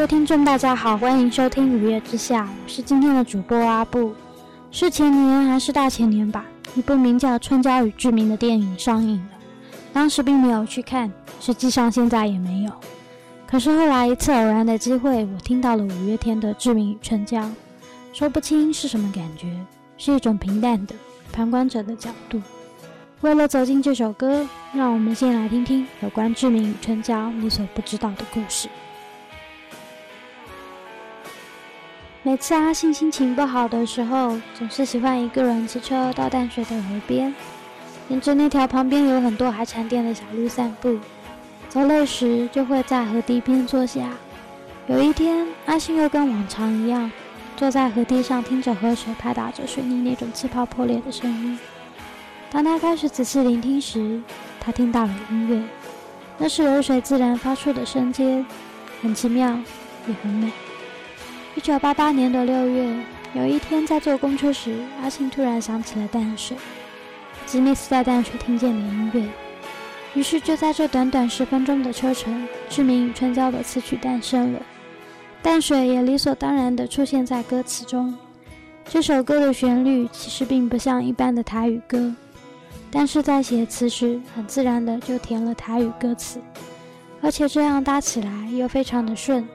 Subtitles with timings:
[0.00, 4.14] 位听众，大家好，欢迎收听《五月之下》，我是今天的主播阿布。
[4.70, 6.46] 是前年还是大前年吧？
[6.74, 9.32] 一部名叫《春娇与志明》的电影上映了，
[9.92, 12.72] 当时并没有去看，实际上现在也没有。
[13.46, 17.42] 可是后来一次偶然的机会，我听到了五月天的《志明与春娇》，
[18.14, 19.54] 说不清是什么感觉，
[19.98, 20.94] 是一种平淡的
[21.30, 22.40] 旁观者的角度。
[23.20, 28.66] 为了走进这首歌，让我们先来听听有关志明与春娇你所不知道的故事。
[32.22, 37.34] 每次阿信心情不好的时候，总是喜欢一个人骑车到淡水的河边，
[38.10, 40.98] 沿着那条旁边有很多海产店的小路散步。
[41.70, 44.10] 走累时，就会在河堤边坐下。
[44.86, 47.10] 有一天，阿信又跟往常一样，
[47.56, 51.58] 坐在河堤上，听着河水拍打着水泥那种气泡破裂的声音。
[52.50, 54.20] 当他开始仔细聆听时，
[54.60, 55.62] 他听到了音乐，
[56.36, 58.44] 那是流水自然发出的声阶，
[59.00, 59.58] 很奇妙，
[60.06, 60.52] 也很美。
[61.60, 62.90] 一九八八年的六月，
[63.34, 66.56] 有一天在坐公车时，阿信突然想起了淡水，
[67.44, 69.28] 吉尼斯在淡水听见的音乐，
[70.14, 72.32] 于是就在这短短十分钟的车程，
[72.70, 74.62] 《志明与春娇》的词曲诞生了，
[75.42, 78.16] 淡水也理所当然地出现在歌词中。
[78.86, 82.10] 这首歌的旋律其实并不像一般的台语歌，
[82.90, 86.40] 但是在写词时，很自然的就填了台语歌词，
[87.20, 89.46] 而且这样搭起来又非常的顺。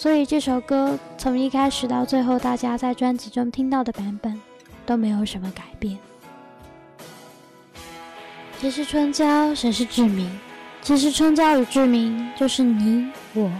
[0.00, 4.40] 所以这首歌从一开始到最后，大家在专辑中听到的版本
[4.86, 5.98] 都没有什么改变。
[8.58, 10.30] 谁是春娇，谁是志明？
[10.80, 13.52] 其实春娇与志明就是你、我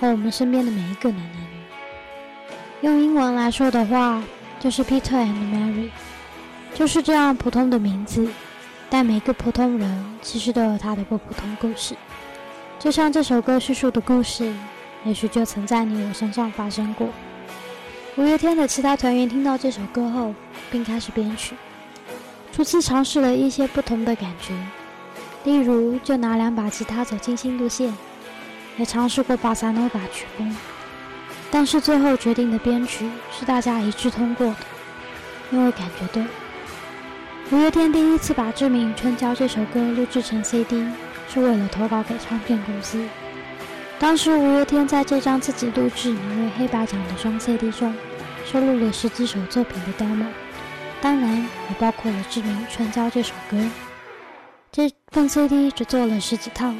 [0.00, 2.82] 和我们身边的每一个男男女女。
[2.82, 4.22] 用英文来说的话，
[4.60, 5.90] 就是 Peter and Mary，
[6.72, 8.28] 就是这样普通的名字，
[8.88, 11.96] 但每个普通人其实都有他的不普通故事，
[12.78, 14.54] 就像这首歌叙述的故事。
[15.04, 17.08] 也许就曾在你我身上发生过。
[18.16, 20.34] 五月天的其他团员听到这首歌后，
[20.70, 21.54] 并开始编曲，
[22.52, 24.52] 初次尝试了一些不同的感觉，
[25.44, 27.96] 例如就拿两把吉他走清新路线，
[28.76, 30.54] 也尝试过巴萨诺瓦曲风，
[31.50, 34.56] 但是最后决定的编曲是大家一致通过的，
[35.50, 36.22] 因为感觉对。
[37.52, 40.84] 五月天第一次把《志明与春娇》这首歌录制成 CD，
[41.28, 43.02] 是为了投稿给唱片公司。
[44.00, 47.94] 当时五月天在这张自己录制名为《黑白奖》的双 CD 中，
[48.46, 50.26] 收录了十几首作品的 demo，
[51.02, 53.62] 当然也包括了《志明春娇》这首歌。
[54.72, 56.72] 这份 CD 只做了十几套，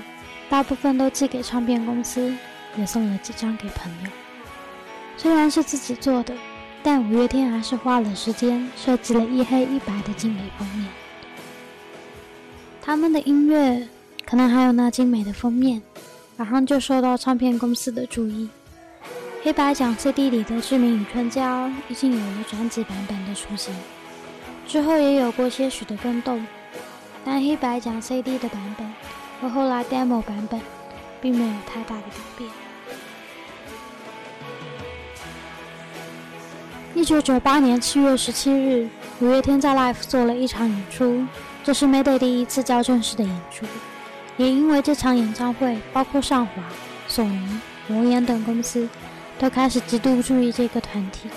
[0.49, 2.33] 大部分都寄给唱片公司，
[2.79, 4.11] 也送了几张给朋友。
[5.19, 6.35] 虽然是自己做的，
[6.83, 10.89] 但五月天还是花了时间设计了一黑一白的精美封面。
[12.81, 13.87] 他们的音乐，
[14.25, 15.83] 可能还有那精美的封面。
[16.41, 18.49] 马上就受到唱片公司的注意。
[19.43, 23.75] 黑白奖 CD 里的《志明与春娇》已经有了专辑版本的雏形，
[24.67, 26.43] 之后也有过些许的更动，
[27.27, 28.91] 但黑白奖 CD 的版本
[29.39, 30.59] 和后来 Demo 版本
[31.21, 32.51] 并没有太大的改变。
[36.95, 38.89] 一九九八年七月十七日，
[39.21, 41.23] 五月天在 Live 做了一场演出，
[41.63, 43.67] 这是 Mayday 第一次较正式的演出。
[44.41, 46.63] 也因为这场演唱会，包括上华、
[47.07, 48.89] 索尼、魔岩等公司
[49.39, 51.29] 都开始极度注意这个团体。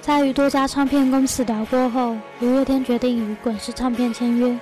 [0.00, 4.58] 在与多家唱片公司聊过后，五月天决定与滚石唱片签约。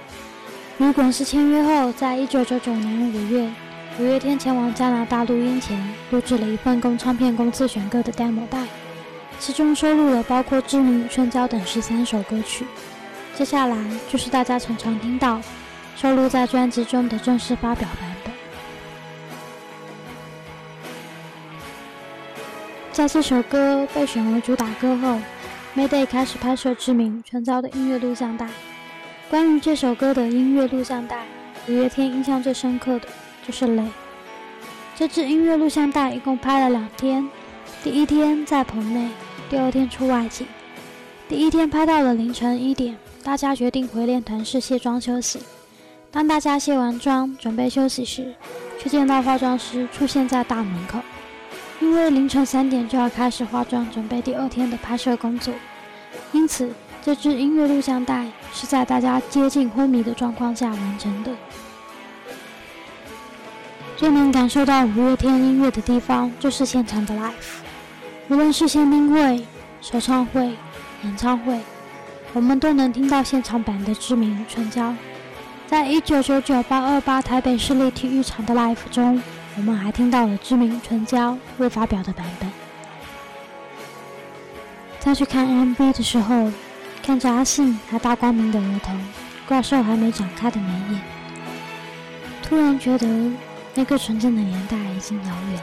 [0.76, 3.50] 与滚石签约后，在一九九九年五月，
[3.98, 8.62] 五月天前往加拿大录音前，录制了一份供唱片公司选歌的 demo 带，
[9.38, 12.66] 其中收录了包括《知名与春娇》等十三首歌曲。
[13.34, 13.78] 接下来
[14.12, 15.40] 就是大家常常听到。
[15.96, 18.32] 收录在专辑中的正式发表版本。
[22.92, 25.18] 在这首歌被选为主打歌后
[25.76, 28.48] ，Mayday 开始拍摄《知名春娇》的音乐录像带。
[29.30, 31.24] 关于这首歌的音乐录像带，
[31.68, 33.08] 五月天印象最深刻的
[33.46, 33.82] 就是《雷》。
[34.96, 37.26] 这支音乐录像带一共拍了两天，
[37.82, 39.08] 第一天在棚内，
[39.48, 40.46] 第二天出外景。
[41.28, 45.40] 第一天拍到了凌晨一点，大家决定回练团室卸妆休息。
[46.12, 48.34] 当大家卸完妆准备休息时，
[48.78, 50.98] 却见到化妆师出现在大门口。
[51.80, 55.54] 因为凌晨三点就要开始化妆，准备第二天的拍摄工作，
[56.32, 56.68] 因此
[57.02, 61.30] 这支音乐录像带是在大家接近昏迷的状况下完成的。
[63.96, 67.32] 最能感受到五月天音乐的地方，就是现场的 live，
[68.28, 69.46] 无论是签名会、
[69.80, 70.54] 首唱会、
[71.04, 71.60] 演唱会，
[72.32, 74.92] 我们都能听到现场版的知名春娇。
[75.70, 79.22] 在一九九九八二八台北市立体育场的 live 中，
[79.56, 82.50] 我们还听到了知名春娇未发表的版本。
[84.98, 86.50] 再去看 MV 的时候，
[87.04, 88.92] 看着阿信还大光明的额头，
[89.46, 91.00] 怪兽还没长开的眉眼，
[92.42, 93.06] 突然觉得
[93.72, 95.62] 那个纯真的年代已经遥远，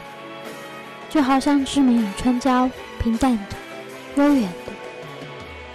[1.10, 4.72] 就好像知名与春娇平淡的、悠远的。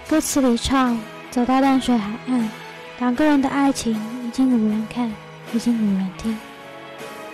[0.08, 0.98] 歌词里唱
[1.30, 2.50] ：“走到淡水海岸，
[2.98, 3.96] 两个人的爱情
[4.34, 5.08] 已经无人看，
[5.52, 6.36] 已经无人听。”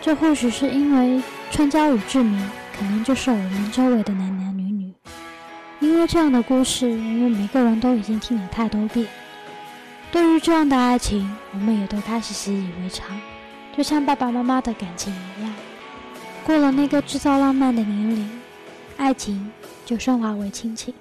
[0.03, 2.39] 这或许是因为春娇与志明，
[2.77, 4.93] 可能就是我们周围的男男女女。
[5.81, 9.07] 因为这样的故事，我们每个人都已经听了太多遍。
[10.13, 13.19] 对于这样的爱情，我们也都开始习以为常，
[13.75, 15.51] 就像爸爸妈妈的感情一样。
[16.45, 18.31] 过了那个制造浪漫的年龄，
[18.99, 19.51] 爱情
[19.87, 20.93] 就升华为亲情。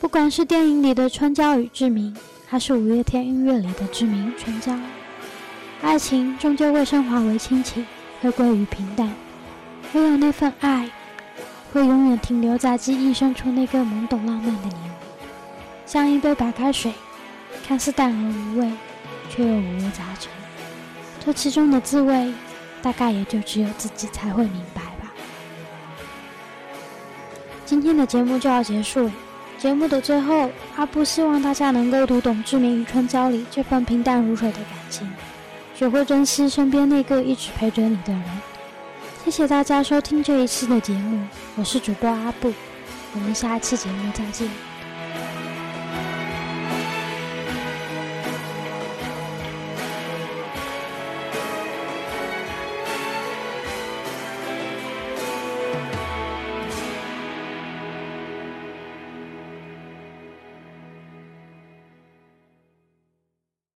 [0.00, 2.12] 不管是电影里的春娇与志明，
[2.50, 4.76] 他是五月天音乐里的知名春娇，
[5.82, 7.86] 爱情终究会升华为亲情，
[8.20, 9.08] 会归于平淡。
[9.92, 10.90] 唯有那份爱。
[11.72, 14.90] 会永远停留在记忆深处那个懵懂浪漫的年，
[15.86, 16.92] 像一杯白开水，
[17.64, 18.72] 看似淡而无味，
[19.28, 20.32] 却又五味杂陈。
[21.24, 22.34] 这其中的滋味，
[22.82, 25.12] 大概也就只有自己才会明白吧。
[27.64, 29.12] 今天的节目就要结束了，
[29.60, 35.06] 节目的最后，阿布希望大家能够读懂《志明与春娇》里这份平淡如水的感情，
[35.74, 38.24] 学会珍惜身边那个一直陪着你的人。
[39.22, 41.20] 谢谢大家收听这一期的节目，
[41.56, 42.50] 我是主播阿布，
[43.12, 44.69] 我们下一期节目再见。